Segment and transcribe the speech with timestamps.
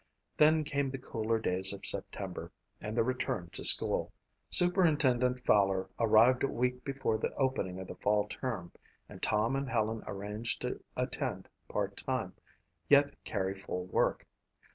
[0.35, 2.51] Then came the cooler days of September
[2.81, 4.11] and the return to school.
[4.49, 8.71] Superintendent Fowler arrived a week before the opening of the fall term
[9.07, 12.33] and Tom and Helen arranged to attend part time,
[12.89, 14.25] yet carry full work.